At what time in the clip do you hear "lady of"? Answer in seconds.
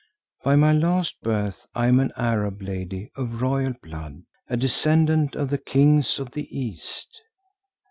2.63-3.39